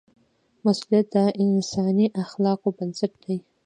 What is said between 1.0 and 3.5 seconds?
د انساني اخلاقو بنسټ دی.